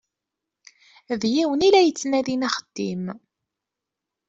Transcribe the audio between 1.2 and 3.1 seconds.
D yiwen i la yettnadin axeddim.